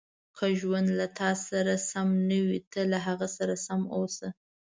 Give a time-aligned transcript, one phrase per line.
[0.37, 4.27] •که ژوند له تا سره سم نه وي، ته له هغه سره سم اوسه.